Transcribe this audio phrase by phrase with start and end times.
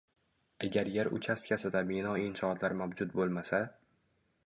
[0.67, 3.65] Agar yer uchastkasida bino inshootlar mavjud boʼlmasa